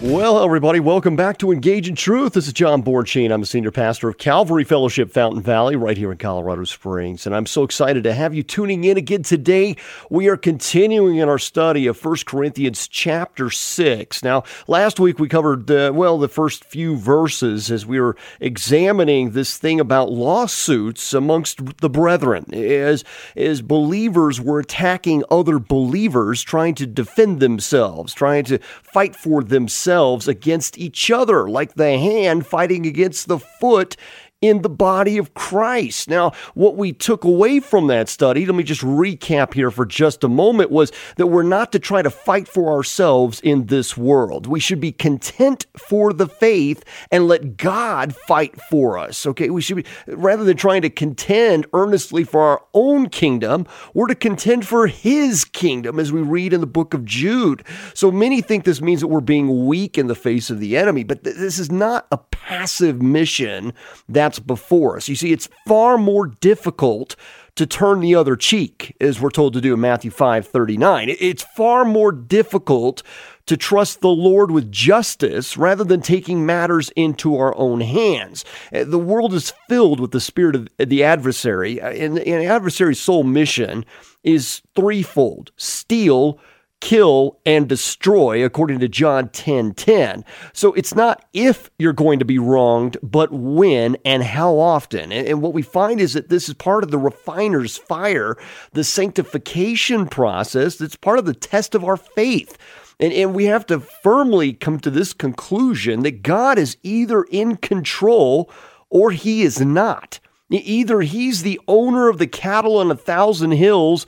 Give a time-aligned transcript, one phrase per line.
[0.00, 2.34] Well, everybody, welcome back to Engage in Truth.
[2.34, 3.32] This is John Bornschein.
[3.32, 7.26] I'm a senior pastor of Calvary Fellowship Fountain Valley right here in Colorado Springs.
[7.26, 9.74] And I'm so excited to have you tuning in again today.
[10.08, 14.22] We are continuing in our study of 1 Corinthians chapter 6.
[14.22, 19.32] Now, last week we covered, uh, well, the first few verses as we were examining
[19.32, 22.54] this thing about lawsuits amongst the brethren.
[22.54, 23.02] As,
[23.34, 29.87] as believers were attacking other believers, trying to defend themselves, trying to fight for themselves
[29.88, 33.96] themselves against each other, like the hand fighting against the foot
[34.40, 36.08] in the body of Christ.
[36.08, 40.22] Now, what we took away from that study, let me just recap here for just
[40.22, 44.46] a moment, was that we're not to try to fight for ourselves in this world.
[44.46, 49.26] We should be content for the faith and let God fight for us.
[49.26, 54.06] Okay, we should be, rather than trying to contend earnestly for our own kingdom, we're
[54.06, 57.64] to contend for His kingdom, as we read in the book of Jude.
[57.92, 61.02] So many think this means that we're being weak in the face of the enemy,
[61.02, 63.72] but th- this is not a passive mission
[64.08, 65.08] that that's before us.
[65.08, 67.16] You see, it's far more difficult
[67.56, 71.16] to turn the other cheek, as we're told to do in Matthew 5 39.
[71.18, 73.02] It's far more difficult
[73.46, 78.44] to trust the Lord with justice rather than taking matters into our own hands.
[78.72, 83.00] Uh, the world is filled with the spirit of the adversary, uh, and the adversary's
[83.00, 83.86] sole mission
[84.22, 86.38] is threefold steal,
[86.80, 89.74] kill and destroy according to John 10:10.
[89.74, 90.24] 10, 10.
[90.52, 95.10] So it's not if you're going to be wronged, but when and how often.
[95.10, 98.36] And, what we find is that this is part of the refiner's fire,
[98.72, 102.58] the sanctification process that's part of the test of our faith.
[103.00, 107.56] And, and we have to firmly come to this conclusion that God is either in
[107.56, 108.50] control
[108.90, 110.20] or he is not.
[110.50, 114.06] Either he's the owner of the cattle on a thousand hills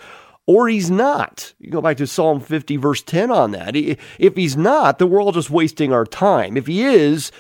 [0.50, 1.54] or he's not.
[1.60, 3.76] You go back to Psalm 50, verse 10 on that.
[3.76, 6.56] If he's not, then we're all just wasting our time.
[6.56, 7.30] If he is,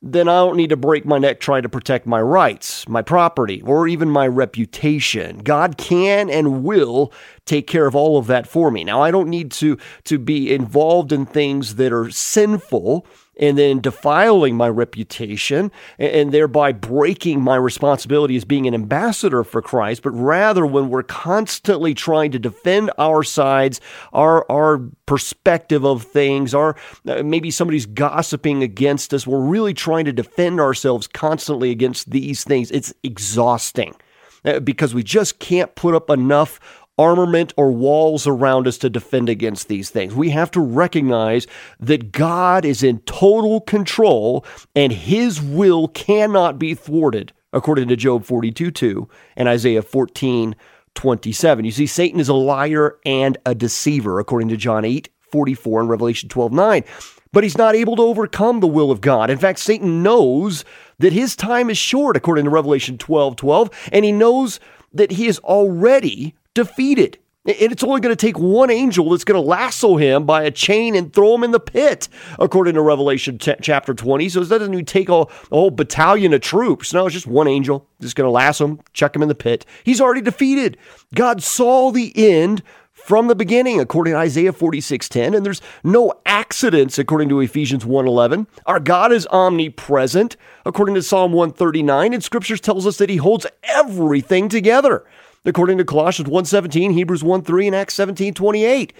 [0.00, 3.60] then I don't need to break my neck trying to protect my rights, my property,
[3.62, 5.38] or even my reputation.
[5.38, 7.12] God can and will
[7.44, 8.84] take care of all of that for me.
[8.84, 13.04] Now, I don't need to, to be involved in things that are sinful
[13.40, 19.60] and then defiling my reputation and, thereby breaking my responsibility as being an ambassador for
[19.60, 23.80] Christ, but rather when we're constantly trying to defend our sides,
[24.12, 26.76] our, our perspective of things, our
[27.08, 32.44] uh, maybe somebody's gossiping against us, we're really trying to defend ourselves constantly against these
[32.44, 32.70] things.
[32.70, 33.96] It's exhausting
[34.44, 36.60] uh, because we just can't put up enough
[37.00, 40.14] armament or walls around us to defend against these things.
[40.14, 41.46] We have to recognize
[41.80, 44.44] that God is in total control
[44.76, 50.54] and his will cannot be thwarted, according to Job 42 2 and Isaiah 14
[50.94, 51.64] 27.
[51.64, 55.88] You see, Satan is a liar and a deceiver, according to John 8 44 and
[55.88, 56.84] Revelation 12 9.
[57.32, 59.30] But he's not able to overcome the will of God.
[59.30, 60.64] In fact, Satan knows
[60.98, 64.60] that his time is short, according to Revelation 12 12, and he knows
[64.92, 67.18] that he is already defeated.
[67.46, 70.50] And it's only going to take one angel that's going to lasso him by a
[70.50, 72.06] chain and throw him in the pit,
[72.38, 74.28] according to Revelation t- chapter 20.
[74.28, 76.92] So it doesn't even take a, a, whole battalion of troops.
[76.92, 79.64] No, it's just one angel that's going to lasso him, chuck him in the pit.
[79.84, 80.76] He's already defeated.
[81.14, 82.62] God saw the end
[82.92, 88.46] from the beginning, according to Isaiah 46:10, and there's no accidents, according to Ephesians 1:11.
[88.66, 90.36] Our God is omnipresent,
[90.66, 95.04] according to Psalm 139, and Scriptures tells us that He holds everything together
[95.44, 98.92] according to Colossians 1:17, Hebrews 1:3, and Acts 17:28.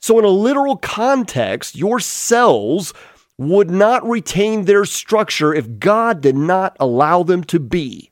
[0.00, 2.92] So in a literal context, your cells
[3.38, 8.10] would not retain their structure if God did not allow them to be.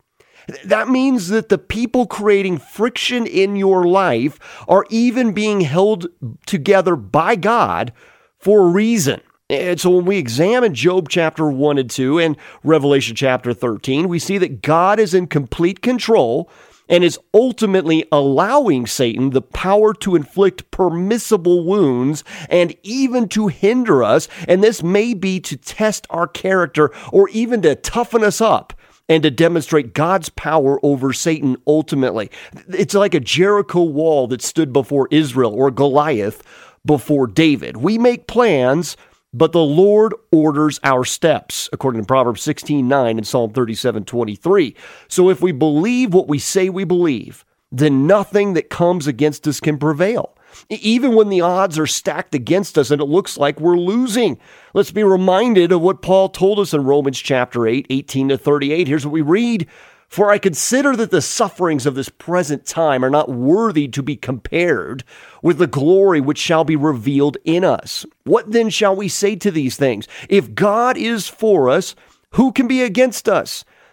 [0.64, 6.08] That means that the people creating friction in your life are even being held
[6.46, 7.92] together by God
[8.38, 9.20] for a reason.
[9.48, 14.18] And so when we examine Job chapter 1 and 2 and Revelation chapter 13, we
[14.18, 16.50] see that God is in complete control
[16.88, 24.02] and is ultimately allowing Satan the power to inflict permissible wounds and even to hinder
[24.02, 24.28] us.
[24.46, 28.72] And this may be to test our character or even to toughen us up
[29.08, 32.30] and to demonstrate God's power over Satan ultimately.
[32.68, 36.42] It's like a Jericho wall that stood before Israel or Goliath
[36.84, 37.76] before David.
[37.76, 38.96] We make plans
[39.32, 44.76] but the Lord orders our steps, according to Proverbs 16 9 and Psalm 37 23.
[45.08, 49.60] So if we believe what we say we believe, then nothing that comes against us
[49.60, 50.36] can prevail.
[50.68, 54.38] Even when the odds are stacked against us and it looks like we're losing.
[54.74, 58.86] Let's be reminded of what Paul told us in Romans chapter 8, 18 to 38.
[58.86, 59.66] Here's what we read
[60.12, 64.14] For I consider that the sufferings of this present time are not worthy to be
[64.14, 65.04] compared
[65.40, 68.04] with the glory which shall be revealed in us.
[68.24, 70.06] What then shall we say to these things?
[70.28, 71.94] If God is for us,
[72.32, 73.64] who can be against us?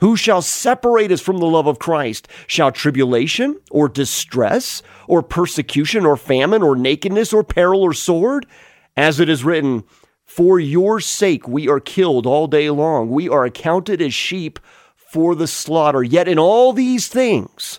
[0.00, 2.26] Who shall separate us from the love of Christ?
[2.46, 8.46] Shall tribulation or distress or persecution or famine or nakedness or peril or sword?
[8.96, 9.84] As it is written,
[10.24, 13.10] For your sake we are killed all day long.
[13.10, 14.58] We are accounted as sheep
[14.96, 16.02] for the slaughter.
[16.02, 17.78] Yet in all these things,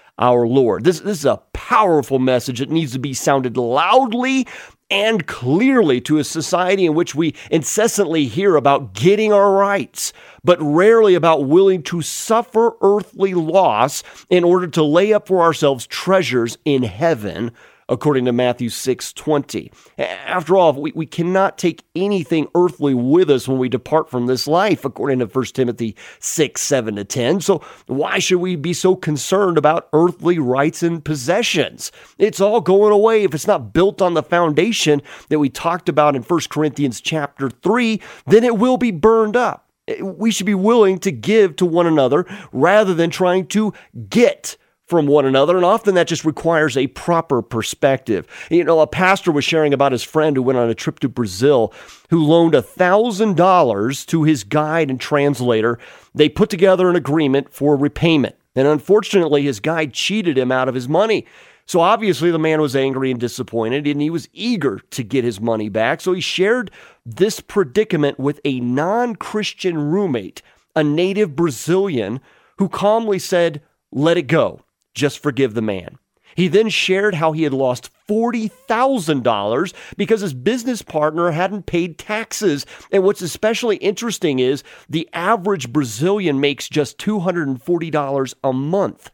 [0.21, 0.83] our Lord.
[0.83, 4.47] This, this is a powerful message that needs to be sounded loudly
[4.89, 10.13] and clearly to a society in which we incessantly hear about getting our rights,
[10.43, 15.87] but rarely about willing to suffer earthly loss in order to lay up for ourselves
[15.87, 17.51] treasures in heaven
[17.91, 19.71] according to Matthew 6 20.
[19.99, 24.47] After all, we, we cannot take anything earthly with us when we depart from this
[24.47, 27.41] life, according to 1 Timothy 6 7 to 10.
[27.41, 31.91] So, why should we be so concerned about earthly rights and possessions?
[32.17, 36.15] It's all going away if it's not built on the foundation that we talked about
[36.15, 39.67] in 1 Corinthians chapter 3, then it will be burned up.
[40.01, 43.73] We should be willing to give to one another rather than trying to
[44.09, 44.55] get
[44.91, 45.55] from one another.
[45.55, 48.27] And often that just requires a proper perspective.
[48.51, 51.07] You know, a pastor was sharing about his friend who went on a trip to
[51.07, 51.73] Brazil
[52.09, 55.79] who loaned $1,000 to his guide and translator.
[56.13, 58.35] They put together an agreement for repayment.
[58.53, 61.25] And unfortunately, his guide cheated him out of his money.
[61.65, 65.39] So obviously, the man was angry and disappointed, and he was eager to get his
[65.39, 66.01] money back.
[66.01, 66.69] So he shared
[67.05, 70.41] this predicament with a non Christian roommate,
[70.75, 72.19] a native Brazilian,
[72.57, 74.59] who calmly said, Let it go.
[74.93, 75.97] Just forgive the man.
[76.35, 82.65] He then shared how he had lost $40,000 because his business partner hadn't paid taxes.
[82.91, 89.11] And what's especially interesting is the average Brazilian makes just $240 a month.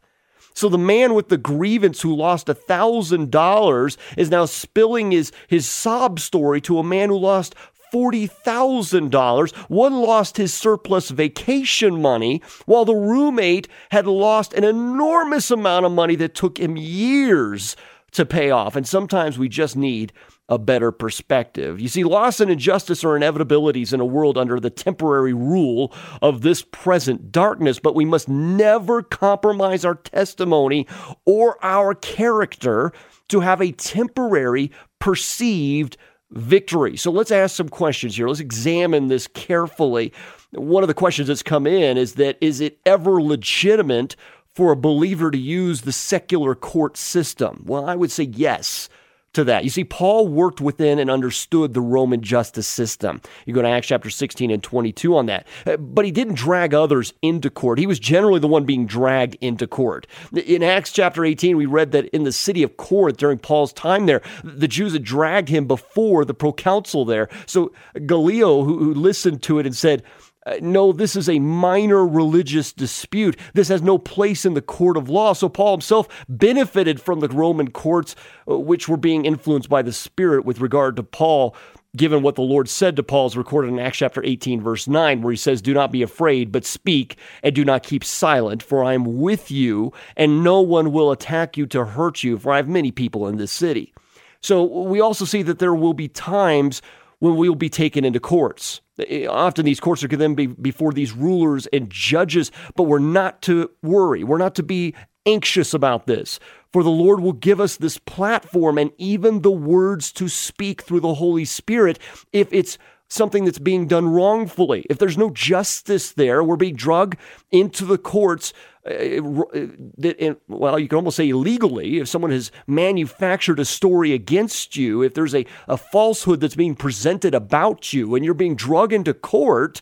[0.53, 6.19] So the man with the grievance who lost $1,000 is now spilling his, his sob
[6.19, 7.53] story to a man who lost
[7.93, 9.55] $40,000.
[9.69, 15.91] One lost his surplus vacation money, while the roommate had lost an enormous amount of
[15.91, 17.75] money that took him years
[18.11, 18.75] to pay off.
[18.75, 20.13] And sometimes we just need
[20.49, 21.79] a better perspective.
[21.79, 26.41] You see, loss and injustice are inevitabilities in a world under the temporary rule of
[26.41, 30.87] this present darkness, but we must never compromise our testimony
[31.25, 32.93] or our character
[33.27, 35.97] to have a temporary perceived
[36.31, 36.97] victory.
[36.97, 38.27] So let's ask some questions here.
[38.27, 40.13] Let's examine this carefully.
[40.51, 44.15] One of the questions that's come in is that is it ever legitimate
[44.53, 47.63] for a believer to use the secular court system?
[47.65, 48.89] Well, I would say yes
[49.37, 49.63] to that.
[49.63, 53.21] You see, Paul worked within and understood the Roman justice system.
[53.45, 55.47] You go to Acts chapter 16 and 22 on that.
[55.65, 57.77] Uh, but he didn't drag others into court.
[57.77, 60.07] He was generally the one being dragged into court.
[60.33, 64.07] In Acts chapter 18, we read that in the city of Corinth during Paul's time
[64.07, 67.29] there, the Jews had dragged him before the proconsul there.
[67.45, 67.71] So
[68.07, 70.01] Gallio, who, who listened to it and said,
[70.47, 73.37] uh, no, this is a minor religious dispute.
[73.53, 75.33] This has no place in the court of law.
[75.33, 78.15] So Paul himself benefited from the Roman courts,
[78.49, 81.53] uh, which were being influenced by the Spirit with regard to Paul,
[81.97, 85.21] given what the Lord said to Paul is recorded in Acts chapter 18, verse 9,
[85.21, 88.85] where he says, Do not be afraid, but speak and do not keep silent, for
[88.85, 92.57] I am with you, and no one will attack you to hurt you, for I
[92.57, 93.93] have many people in this city.
[94.39, 96.81] So we also see that there will be times
[97.19, 98.81] when we will be taken into courts.
[98.99, 102.83] Eh, eh, often these courts are going then be before these rulers and judges, but
[102.83, 104.23] we're not to worry.
[104.23, 104.93] We're not to be
[105.25, 106.39] anxious about this.
[106.71, 111.01] For the Lord will give us this platform and even the words to speak through
[111.01, 111.99] the Holy Spirit
[112.33, 112.77] if it's
[113.09, 114.85] something that's being done wrongfully.
[114.89, 117.17] If there's no justice there, we're being drugged
[117.51, 118.53] into the courts.
[118.85, 119.21] Uh,
[119.53, 121.99] uh, well, you can almost say illegally.
[121.99, 126.75] If someone has manufactured a story against you, if there's a, a falsehood that's being
[126.75, 129.81] presented about you and you're being drugged into court,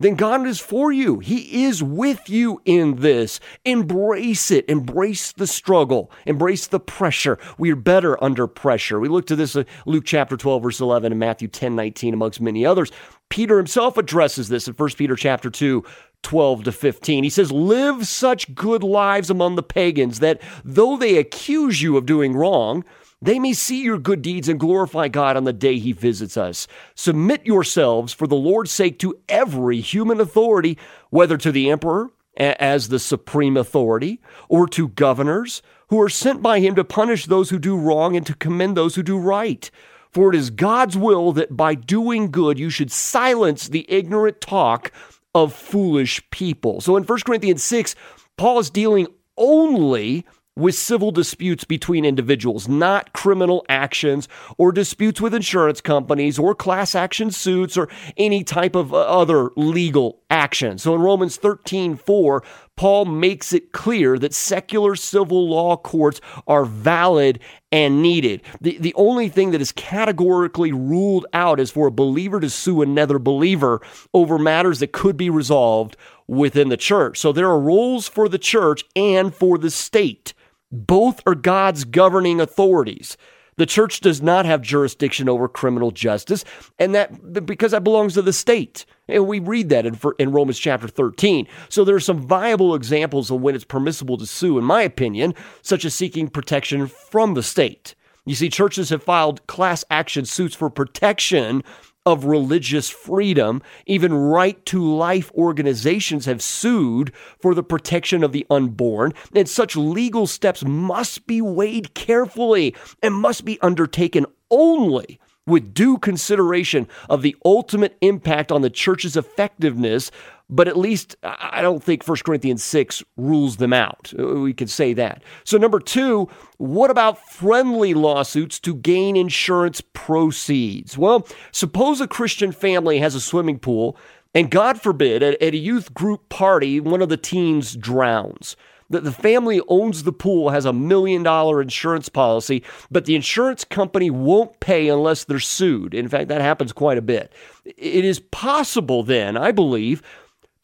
[0.00, 1.20] then God is for you.
[1.20, 3.38] He is with you in this.
[3.64, 4.68] Embrace it.
[4.68, 6.10] Embrace the struggle.
[6.26, 7.38] Embrace the pressure.
[7.58, 8.98] We are better under pressure.
[8.98, 12.40] We look to this in Luke chapter 12, verse 11, and Matthew 10, 19, amongst
[12.40, 12.90] many others.
[13.28, 15.84] Peter himself addresses this in 1 Peter chapter 2,
[16.22, 17.22] 12 to 15.
[17.24, 22.06] He says, Live such good lives among the pagans that though they accuse you of
[22.06, 22.84] doing wrong,
[23.24, 26.66] they may see your good deeds and glorify God on the day he visits us.
[26.94, 30.78] Submit yourselves for the Lord's sake to every human authority,
[31.10, 36.60] whether to the emperor as the supreme authority or to governors who are sent by
[36.60, 39.70] him to punish those who do wrong and to commend those who do right.
[40.10, 44.92] For it is God's will that by doing good you should silence the ignorant talk
[45.34, 46.80] of foolish people.
[46.80, 47.94] So in 1 Corinthians 6,
[48.36, 50.24] Paul is dealing only
[50.56, 56.94] with civil disputes between individuals, not criminal actions or disputes with insurance companies or class
[56.94, 60.78] action suits or any type of uh, other legal action.
[60.78, 62.44] So in Romans 13 4,
[62.76, 67.40] Paul makes it clear that secular civil law courts are valid
[67.72, 68.42] and needed.
[68.60, 72.82] The, the only thing that is categorically ruled out is for a believer to sue
[72.82, 73.80] another believer
[74.12, 75.96] over matters that could be resolved
[76.26, 77.18] within the church.
[77.18, 80.32] So there are rules for the church and for the state.
[80.74, 83.16] Both are God's governing authorities.
[83.56, 86.44] The church does not have jurisdiction over criminal justice,
[86.78, 88.84] and that because that belongs to the state.
[89.06, 91.46] And we read that in, in Romans chapter 13.
[91.68, 95.34] So there are some viable examples of when it's permissible to sue, in my opinion,
[95.62, 97.94] such as seeking protection from the state.
[98.24, 101.62] You see, churches have filed class action suits for protection
[102.06, 103.62] of religious freedom.
[103.86, 109.12] Even right to life organizations have sued for the protection of the unborn.
[109.34, 115.98] And such legal steps must be weighed carefully and must be undertaken only with due
[115.98, 120.10] consideration of the ultimate impact on the church's effectiveness
[120.50, 124.12] but at least I don't think 1 Corinthians 6 rules them out.
[124.18, 125.22] Uh, we can say that.
[125.44, 130.98] So, number two, what about friendly lawsuits to gain insurance proceeds?
[130.98, 133.96] Well, suppose a Christian family has a swimming pool,
[134.34, 138.56] and God forbid, at, a youth group party, one of the teens drowns.
[138.90, 143.64] The, the family owns the pool, has a million dollar insurance policy, but the insurance
[143.64, 145.94] company won't pay unless they're sued.
[145.94, 147.32] In fact, that happens quite a bit.
[147.64, 150.02] It is possible then, I believe,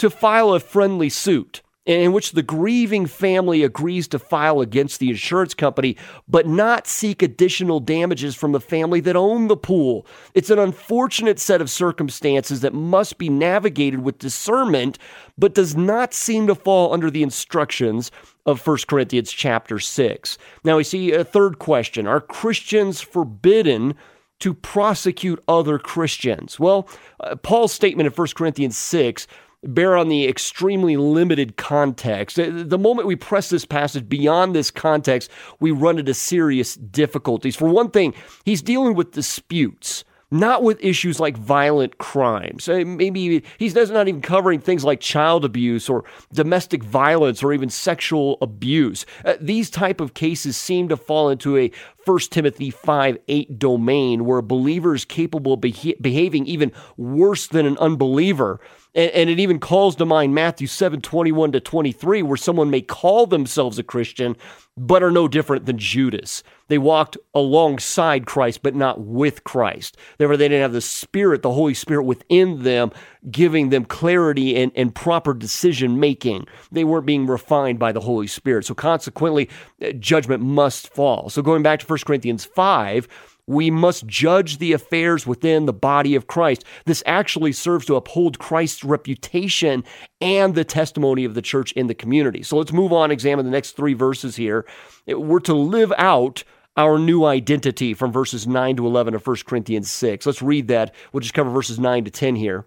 [0.01, 5.11] to file a friendly suit in which the grieving family agrees to file against the
[5.11, 10.07] insurance company, but not seek additional damages from the family that owned the pool.
[10.33, 14.99] It's an unfortunate set of circumstances that must be navigated with discernment,
[15.37, 18.11] but does not seem to fall under the instructions
[18.47, 20.39] of 1 Corinthians chapter 6.
[20.65, 23.95] Now we see a third question Are Christians forbidden?
[24.41, 26.59] To prosecute other Christians.
[26.59, 26.89] Well,
[27.23, 29.27] uh, Paul's statement in 1 Corinthians 6
[29.63, 32.37] bear on the extremely limited context.
[32.37, 37.57] The moment we press this passage beyond this context, we run into serious difficulties.
[37.57, 38.15] For one thing,
[38.45, 42.69] he's dealing with disputes not with issues like violent crimes.
[42.69, 47.69] Uh, maybe he's not even covering things like child abuse or domestic violence or even
[47.69, 49.05] sexual abuse.
[49.25, 51.71] Uh, these type of cases seem to fall into a
[52.05, 57.47] 1 Timothy 5 8 domain where a believer is capable of beha- behaving even worse
[57.47, 58.61] than an unbeliever.
[58.95, 62.81] And, and, it even calls to mind Matthew 7 21 to 23, where someone may
[62.81, 64.37] call themselves a Christian,
[64.77, 66.43] but are no different than Judas.
[66.69, 69.97] They walked alongside Christ, but not with Christ.
[70.19, 72.93] Therefore, they didn't have the Spirit, the Holy Spirit within them,
[73.31, 76.47] giving them clarity and, and proper decision making.
[76.71, 78.65] They weren't being refined by the Holy Spirit.
[78.65, 81.29] So, consequently, eh, judgment must fall.
[81.29, 83.09] So, going back to 1 Corinthians 5,
[83.47, 86.65] we must judge the affairs within the body of Christ.
[86.85, 89.83] This actually serves to uphold Christ's reputation
[90.21, 92.45] and the testimony of the church in the community.
[92.45, 94.67] So let's move on, examine the next three verses here.
[95.09, 96.45] We're to live out
[96.77, 100.27] our new identity from verses 9 to 11 of 1 Corinthians 6.
[100.27, 100.95] Let's read that.
[101.13, 102.67] We'll just cover verses 9 to 10 here.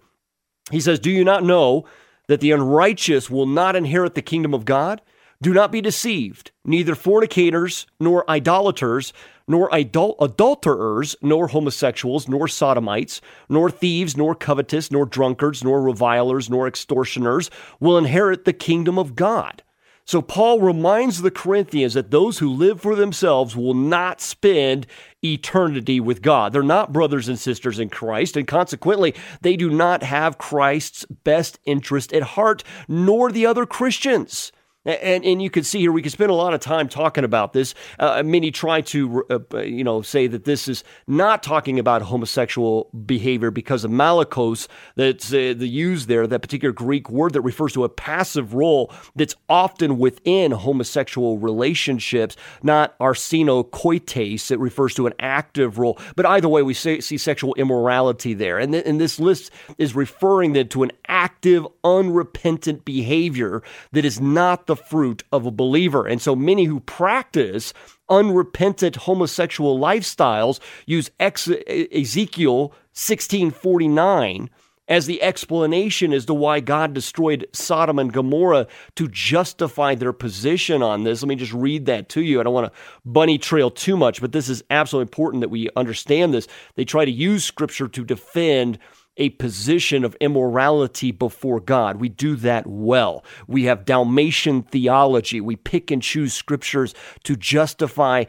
[0.70, 1.86] He says, Do you not know
[2.28, 5.00] that the unrighteous will not inherit the kingdom of God?
[5.42, 6.52] Do not be deceived.
[6.64, 9.12] Neither fornicators, nor idolaters,
[9.46, 16.48] nor adul- adulterers, nor homosexuals, nor sodomites, nor thieves, nor covetous, nor drunkards, nor revilers,
[16.48, 17.50] nor extortioners
[17.80, 19.62] will inherit the kingdom of God.
[20.06, 24.86] So Paul reminds the Corinthians that those who live for themselves will not spend
[25.22, 26.52] eternity with God.
[26.52, 31.58] They're not brothers and sisters in Christ, and consequently, they do not have Christ's best
[31.64, 34.52] interest at heart, nor the other Christians.
[34.84, 37.52] And, and you can see here, we could spend a lot of time talking about
[37.52, 37.74] this.
[37.98, 42.90] Uh, many try to, uh, you know, say that this is not talking about homosexual
[43.06, 47.72] behavior because of malakos that's uh, the use there, that particular Greek word that refers
[47.72, 54.50] to a passive role that's often within homosexual relationships, not arsenokoites.
[54.50, 55.98] It refers to an active role.
[56.14, 58.58] But either way, we say, see sexual immorality there.
[58.58, 63.62] And, th- and this list is referring then to an active, unrepentant behavior
[63.92, 66.06] that is not the fruit of a believer.
[66.06, 67.72] And so many who practice
[68.08, 74.50] unrepentant homosexual lifestyles use Ex- Ezekiel 1649
[74.86, 78.66] as the explanation as to why God destroyed Sodom and Gomorrah
[78.96, 81.22] to justify their position on this.
[81.22, 82.38] Let me just read that to you.
[82.38, 85.70] I don't want to bunny trail too much, but this is absolutely important that we
[85.76, 86.46] understand this.
[86.74, 88.78] They try to use scripture to defend
[89.16, 91.96] a position of immorality before God.
[92.00, 93.24] We do that well.
[93.46, 95.40] We have Dalmatian theology.
[95.40, 98.24] We pick and choose scriptures to justify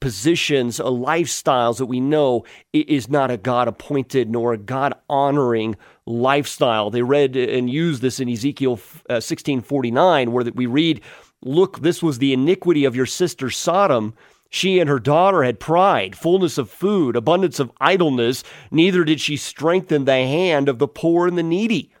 [0.00, 5.76] positions, uh, lifestyles that we know is not a God appointed nor a God honoring
[6.06, 6.90] lifestyle.
[6.90, 11.02] They read and used this in Ezekiel 1649, uh, where that we read,
[11.42, 14.14] Look, this was the iniquity of your sister Sodom
[14.50, 19.36] she and her daughter had pride, fullness of food, abundance of idleness, neither did she
[19.36, 21.92] strengthen the hand of the poor and the needy.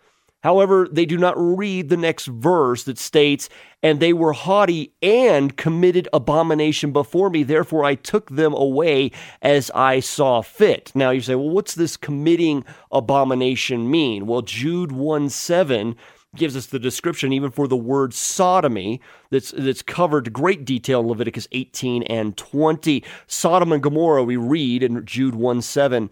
[0.42, 3.48] However, they do not read the next verse that states,
[3.82, 7.42] And they were haughty and committed abomination before me.
[7.42, 10.92] Therefore, I took them away as I saw fit.
[10.94, 14.26] Now you say, Well, what's this committing abomination mean?
[14.26, 15.94] Well, Jude 1 7
[16.36, 21.08] gives us the description even for the word sodomy that's that's covered great detail in
[21.08, 23.04] Leviticus 18 and 20.
[23.26, 26.08] Sodom and Gomorrah we read in Jude 1 7.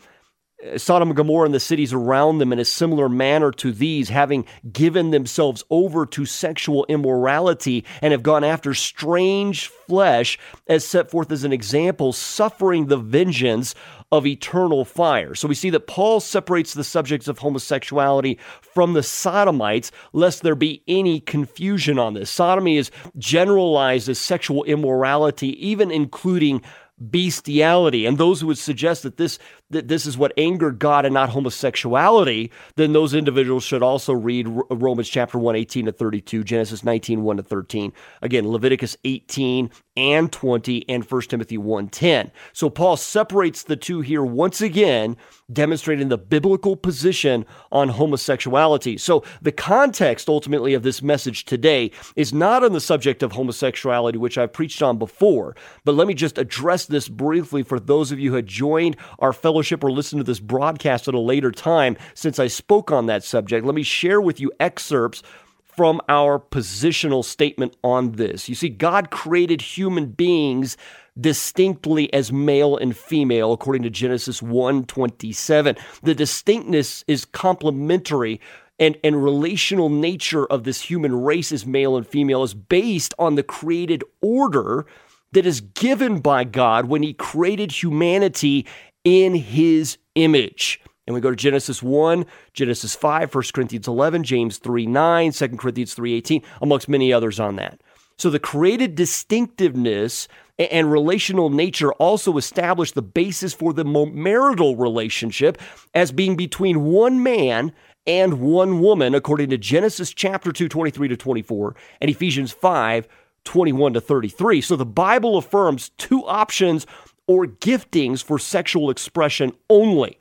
[0.67, 4.09] Uh, Sodom and Gomorrah and the cities around them in a similar manner to these,
[4.09, 11.13] having given themselves over to sexual immorality and have gone after strange flesh, as set
[11.13, 13.77] forth as an example, suffering the vengeance
[14.11, 15.35] of eternal fire.
[15.35, 20.55] So we see that Paul separates the subjects of homosexuality from the sodomites, lest there
[20.55, 22.31] be any confusion on this.
[22.31, 26.63] Sodomy is generalized as sexual immorality, even including
[26.99, 28.07] bestiality.
[28.07, 29.39] And those who would suggest that this
[29.71, 34.47] that this is what angered God and not homosexuality, then those individuals should also read
[34.71, 37.93] Romans chapter 1, 18 to 32, Genesis 19, 1 to 13.
[38.23, 42.31] Again, Leviticus 18 and 20, and 1 Timothy 1, 10.
[42.53, 45.17] So Paul separates the two here once again,
[45.53, 48.97] demonstrating the biblical position on homosexuality.
[48.97, 54.19] So the context ultimately of this message today is not on the subject of homosexuality,
[54.19, 58.21] which I've preached on before, but let me just address this briefly for those of
[58.21, 61.51] you who had joined our fellow fellowship or listen to this broadcast at a later
[61.51, 65.21] time, since I spoke on that subject, let me share with you excerpts
[65.65, 68.49] from our positional statement on this.
[68.49, 70.77] You see, God created human beings
[71.21, 75.77] distinctly as male and female according to Genesis 1:27.
[76.05, 78.41] The distinctness is complementary
[78.79, 83.35] and, and relational nature of this human race as male and female is based on
[83.35, 84.87] the created order
[85.33, 88.67] that is given by God when he created humanity
[89.09, 90.81] in his image.
[91.07, 95.49] And we go to Genesis 1, Genesis 5, 1 Corinthians 11, James 3 9, 2
[95.57, 97.81] Corinthians 3 18, amongst many others on that.
[98.19, 105.57] So the created distinctiveness and relational nature also establish the basis for the marital relationship
[105.95, 107.73] as being between one man
[108.07, 113.09] and one woman, according to Genesis chapter 2, 23 to 24, and Ephesians 5,
[113.45, 114.61] 21 to 33.
[114.61, 116.87] So the Bible affirms two options
[117.29, 120.19] or giftings for sexual expression only.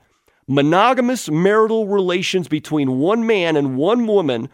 [0.48, 4.50] Monogamous marital relations between one man and one woman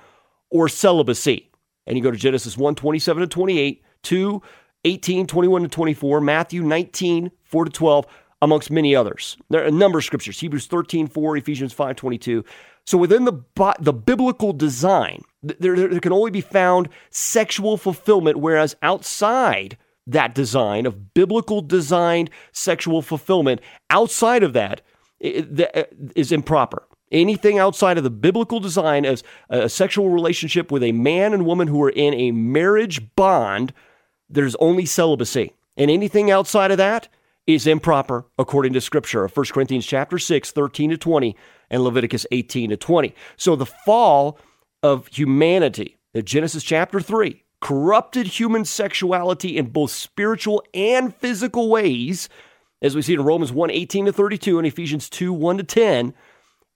[0.50, 1.52] or celibacy.
[1.86, 4.42] And you go to Genesis 1 27 to 28, 2
[4.86, 8.06] 18, 21 to 24, Matthew 19, 4 to 12,
[8.42, 9.38] amongst many others.
[9.50, 12.44] There are a number of scriptures Hebrews 13, 4, Ephesians 5, 22.
[12.86, 13.42] So within the,
[13.80, 20.86] the biblical design, there, there can only be found sexual fulfillment, whereas outside that design
[20.86, 24.82] of biblical designed sexual fulfillment outside of that
[25.24, 25.84] uh,
[26.16, 26.84] is improper.
[27.12, 31.68] Anything outside of the biblical design as a sexual relationship with a man and woman
[31.68, 33.72] who are in a marriage bond,
[34.30, 35.54] there's only celibacy.
[35.78, 37.08] And anything outside of that
[37.46, 39.28] is improper according to scripture.
[39.28, 41.36] 1 Corinthians chapter 6, 13 to 20,
[41.70, 43.14] and Leviticus 18 to 20.
[43.38, 44.40] So the fall
[44.82, 52.28] of humanity, the Genesis chapter 3, corrupted human sexuality in both spiritual and physical ways,
[52.82, 56.14] as we see in Romans 1 18 to 32 and Ephesians 2 1 to 10,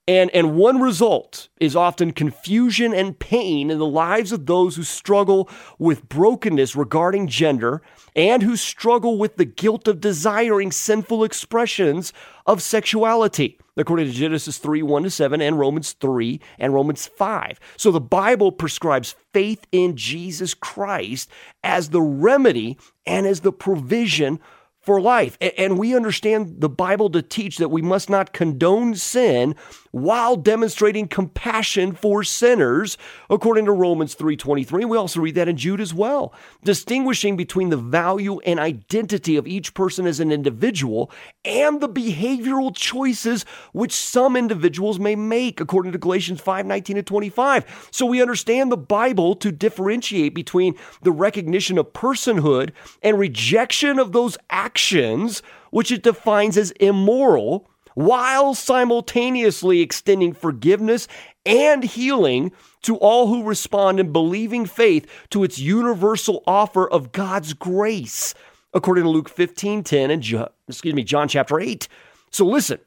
[0.08, 4.84] And, and one result is often confusion and pain in the lives of those who
[4.84, 7.82] struggle with brokenness regarding gender
[8.18, 12.12] and who struggle with the guilt of desiring sinful expressions
[12.48, 17.60] of sexuality, according to Genesis 3 1 to 7 and Romans 3 and Romans 5.
[17.78, 21.30] So the Bible prescribes faith in Jesus Christ
[21.64, 24.40] as the remedy and as the provision
[24.88, 25.38] for life.
[25.42, 29.54] And we understand the Bible to teach that we must not condone sin
[29.92, 32.98] while demonstrating compassion for sinners,
[33.30, 34.86] according to Romans 3:23.
[34.86, 39.46] We also read that in Jude as well, distinguishing between the value and identity of
[39.46, 41.12] each person as an individual
[41.44, 47.90] and the behavioral choices which some individuals may make, according to Galatians 5:19 and 25.
[47.92, 52.70] So we understand the Bible to differentiate between the recognition of personhood
[53.04, 61.08] and rejection of those acts actions which it defines as immoral, while simultaneously extending forgiveness
[61.48, 62.52] and healing
[62.84, 68.36] to all who respond in believing faith to its universal offer of God's grace,
[68.72, 71.88] according to Luke 15 10 and excuse me, John chapter 8.
[72.32, 72.78] So listen,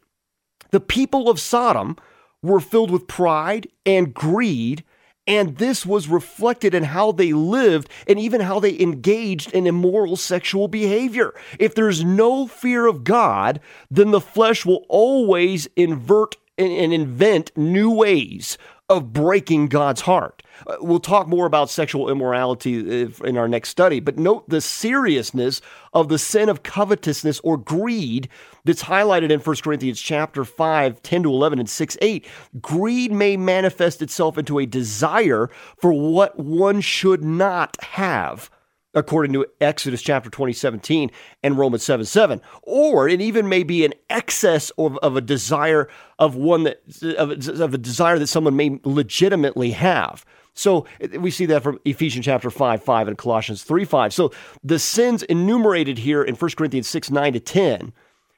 [0.70, 1.96] the people of Sodom
[2.40, 4.84] were filled with pride and greed
[5.30, 10.16] and this was reflected in how they lived and even how they engaged in immoral
[10.16, 11.32] sexual behavior.
[11.56, 17.92] If there's no fear of God, then the flesh will always invert and invent new
[17.92, 18.58] ways
[18.90, 20.42] of breaking God's heart.
[20.66, 25.62] Uh, we'll talk more about sexual immorality in our next study, but note the seriousness
[25.94, 28.28] of the sin of covetousness or greed
[28.64, 32.26] that's highlighted in 1 Corinthians chapter 5, 10 to 11 and 6, 8.
[32.60, 35.48] Greed may manifest itself into a desire
[35.78, 38.50] for what one should not have
[38.94, 41.10] according to Exodus chapter 20, 17
[41.42, 42.40] and Romans 7, 7.
[42.62, 46.82] Or it even may be an excess of, of a desire of one that,
[47.16, 50.24] of, of a desire that someone may legitimately have.
[50.54, 50.86] So
[51.18, 54.12] we see that from Ephesians chapter 5, 5 and Colossians 3, 5.
[54.12, 54.32] So
[54.64, 57.92] the sins enumerated here in 1 Corinthians 6, 9 to 10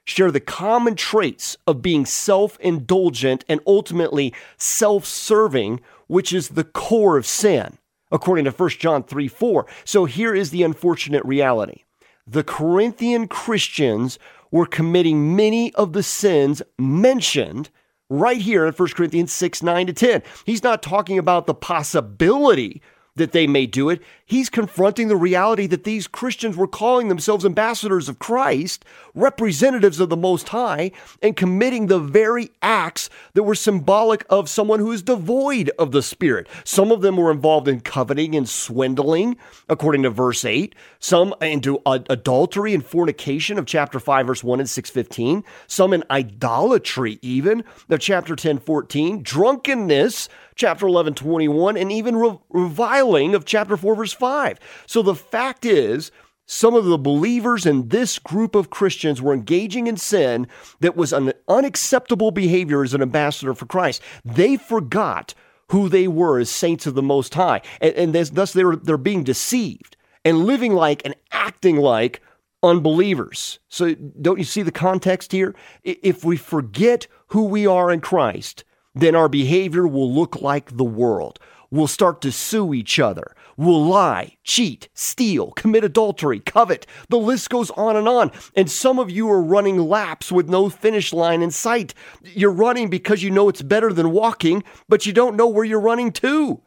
[0.04, 6.64] share the common traits of being self indulgent and ultimately self serving, which is the
[6.64, 7.78] core of sin,
[8.12, 9.66] according to 1 John 3 4.
[9.84, 11.82] So here is the unfortunate reality
[12.26, 14.18] the Corinthian Christians
[14.50, 17.70] were committing many of the sins mentioned
[18.08, 20.22] right here in 1 Corinthians 6 9 to 10.
[20.44, 22.82] He's not talking about the possibility
[23.16, 24.00] that they may do it.
[24.32, 28.82] He's confronting the reality that these Christians were calling themselves ambassadors of Christ,
[29.14, 34.80] representatives of the Most High, and committing the very acts that were symbolic of someone
[34.80, 36.48] who is devoid of the Spirit.
[36.64, 39.36] Some of them were involved in coveting and swindling,
[39.68, 40.74] according to verse 8.
[40.98, 45.44] Some into adultery and fornication of chapter 5, verse 1 and 615.
[45.66, 49.22] Some in idolatry, even, of chapter 10, 14.
[49.22, 54.60] Drunkenness, chapter 11, 21, and even reviling of chapter 4, verse 5.
[54.86, 56.12] So the fact is,
[56.46, 60.46] some of the believers in this group of Christians were engaging in sin
[60.78, 64.00] that was an unacceptable behavior as an ambassador for Christ.
[64.24, 65.34] They forgot
[65.70, 68.96] who they were as saints of the Most High, and, and thus they were, they're
[68.96, 72.20] being deceived and living like and acting like
[72.62, 73.58] unbelievers.
[73.68, 75.52] So, don't you see the context here?
[75.82, 78.62] If we forget who we are in Christ,
[78.94, 81.40] then our behavior will look like the world.
[81.72, 83.34] We'll start to sue each other.
[83.56, 86.86] We'll lie, cheat, steal, commit adultery, covet.
[87.08, 88.30] The list goes on and on.
[88.54, 91.94] And some of you are running laps with no finish line in sight.
[92.22, 95.80] You're running because you know it's better than walking, but you don't know where you're
[95.80, 96.60] running to.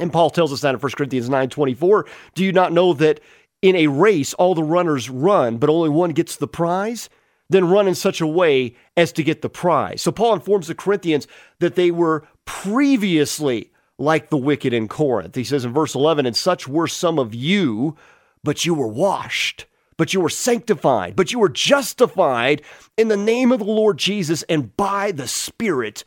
[0.00, 2.06] And Paul tells us that in 1 Corinthians 9 24.
[2.34, 3.20] Do you not know that
[3.62, 7.08] in a race all the runners run, but only one gets the prize?
[7.48, 10.02] then run in such a way as to get the prize.
[10.02, 11.28] So Paul informs the Corinthians
[11.60, 15.34] that they were previously like the wicked in Corinth.
[15.34, 17.96] He says in verse 11, And such were some of you,
[18.42, 22.62] but you were washed, but you were sanctified, but you were justified
[22.96, 26.04] in the name of the Lord Jesus and by the Spirit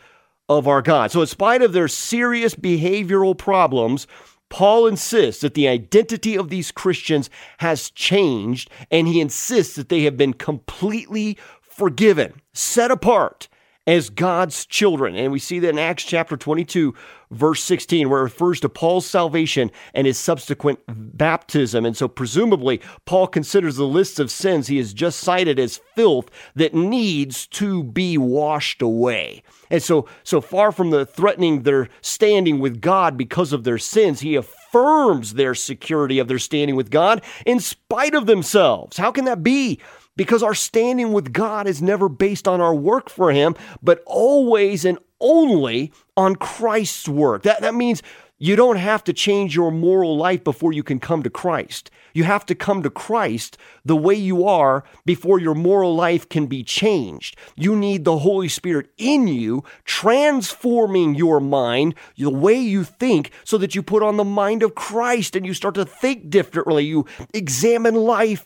[0.47, 1.11] of our God.
[1.11, 4.07] So, in spite of their serious behavioral problems,
[4.49, 10.03] Paul insists that the identity of these Christians has changed, and he insists that they
[10.03, 13.47] have been completely forgiven, set apart
[13.85, 15.15] as God's children.
[15.15, 16.93] And we see that in Acts chapter 22,
[17.31, 21.85] verse 16, where it refers to Paul's salvation and his subsequent baptism.
[21.85, 26.29] And so, presumably, Paul considers the list of sins he has just cited as filth
[26.55, 29.43] that needs to be washed away.
[29.69, 34.21] And so, so far from the threatening their standing with God because of their sins,
[34.21, 38.97] he affirms their security of their standing with God in spite of themselves.
[38.97, 39.79] How can that be?
[40.15, 44.83] Because our standing with God is never based on our work for Him, but always
[44.83, 47.43] and only on Christ's work.
[47.43, 48.03] That, that means
[48.39, 51.89] you don't have to change your moral life before you can come to Christ.
[52.13, 56.47] You have to come to Christ the way you are before your moral life can
[56.47, 57.37] be changed.
[57.55, 63.57] You need the Holy Spirit in you, transforming your mind, the way you think, so
[63.57, 66.83] that you put on the mind of Christ and you start to think differently.
[66.85, 68.45] You examine life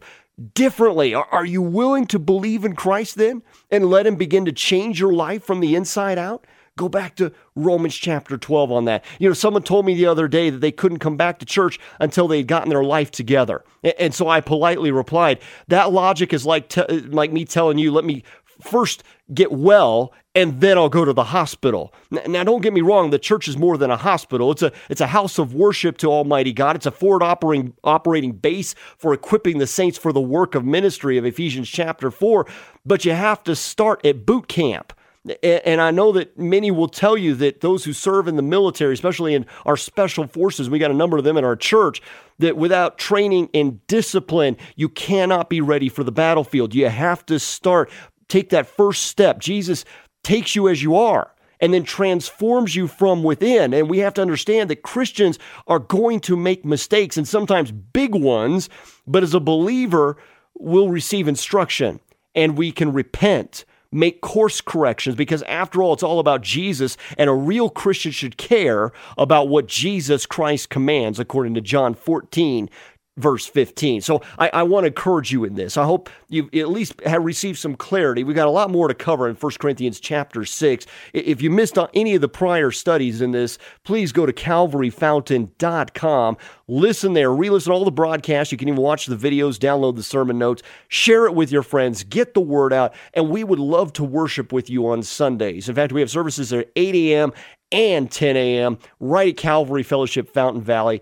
[0.53, 1.15] differently.
[1.15, 4.99] Are, are you willing to believe in Christ then and let Him begin to change
[4.99, 6.45] your life from the inside out?
[6.75, 9.05] Go back to Romans chapter 12 on that.
[9.19, 11.79] You know, someone told me the other day that they couldn't come back to church
[11.99, 13.63] until they had gotten their life together.
[13.99, 16.73] And so I politely replied, that logic is like,
[17.09, 18.23] like me telling you, let me
[18.61, 21.93] first get well and then I'll go to the hospital.
[22.09, 24.51] Now don't get me wrong, the church is more than a hospital.
[24.51, 26.75] It's a it's a house of worship to Almighty God.
[26.75, 31.17] It's a forward operating operating base for equipping the saints for the work of ministry
[31.17, 32.47] of Ephesians chapter 4,
[32.85, 34.93] but you have to start at boot camp.
[35.41, 38.93] And I know that many will tell you that those who serve in the military,
[38.93, 42.01] especially in our special forces, we got a number of them in our church,
[42.39, 46.75] that without training and discipline, you cannot be ready for the battlefield.
[46.75, 47.89] You have to start,
[48.27, 49.39] take that first step.
[49.39, 49.85] Jesus
[50.23, 53.73] takes you as you are and then transforms you from within.
[53.73, 58.13] And we have to understand that Christians are going to make mistakes and sometimes big
[58.13, 58.67] ones,
[59.07, 60.17] but as a believer,
[60.55, 62.01] we'll receive instruction
[62.35, 67.29] and we can repent make course corrections because after all, it's all about Jesus, and
[67.29, 72.69] a real Christian should care about what Jesus Christ commands, according to John 14,
[73.17, 74.01] verse 15.
[74.01, 75.77] So I, I, want to encourage you in this.
[75.77, 78.23] I hope you at least have received some clarity.
[78.23, 80.85] We've got a lot more to cover in 1 Corinthians chapter 6.
[81.13, 86.37] If you missed any of the prior studies in this, please go to calvaryfountain.com.
[86.67, 88.51] Listen there, re-listen all the broadcasts.
[88.51, 92.03] You can even watch the videos, download the sermon notes, share it with your friends,
[92.03, 95.69] get the word out, and we would love to worship with you on Sundays.
[95.69, 97.31] In fact, we have services at 8 a.m.
[97.71, 98.79] and 10 a.m.
[98.99, 100.99] right at Calvary Fellowship Fountain Valley.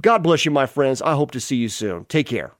[0.00, 1.00] God bless you, my friends.
[1.02, 2.04] I hope to see you soon.
[2.06, 2.52] Take care.